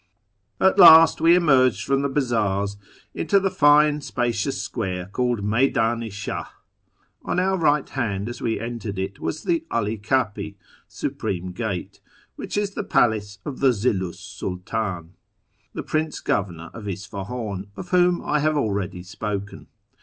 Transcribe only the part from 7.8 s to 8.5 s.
hand as